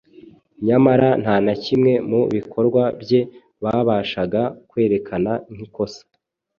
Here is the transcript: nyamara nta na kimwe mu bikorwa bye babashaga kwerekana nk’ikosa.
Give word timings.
nyamara 0.65 1.09
nta 1.21 1.35
na 1.45 1.53
kimwe 1.63 1.93
mu 2.09 2.21
bikorwa 2.35 2.83
bye 3.01 3.19
babashaga 3.63 4.41
kwerekana 4.69 5.31
nk’ikosa. 5.53 6.01